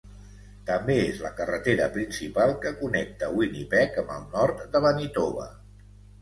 També 0.67 0.93
és 1.01 1.19
la 1.25 1.29
carretera 1.39 1.89
principal 1.97 2.53
que 2.63 2.71
connecta 2.79 3.29
Winnipeg 3.35 4.01
amb 4.05 4.15
el 4.17 4.27
nord 4.33 4.65
de 4.75 4.83
Manitoba. 4.89 5.47